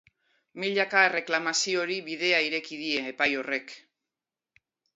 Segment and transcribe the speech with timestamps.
[0.61, 3.77] Milaka erreklamaziori bidea ireki die epai horrek.